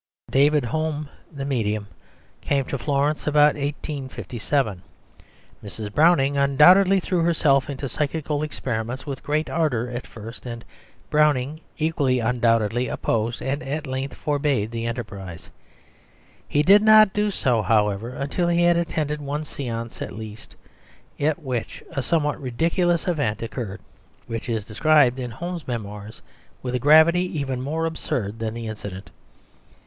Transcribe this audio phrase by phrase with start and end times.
[0.31, 1.87] David Home, the medium,
[2.41, 4.81] came to Florence about 1857.
[5.63, 5.93] Mrs.
[5.93, 10.65] Browning undoubtedly threw herself into psychical experiments with great ardour at first, and
[11.11, 15.51] Browning, equally undoubtedly, opposed, and at length forbade, the enterprise.
[16.47, 20.55] He did not do so however until he had attended one séance at least,
[21.19, 23.81] at which a somewhat ridiculous event occurred,
[24.25, 26.23] which is described in Home's Memoirs
[26.63, 29.11] with a gravity even more absurd than the incident.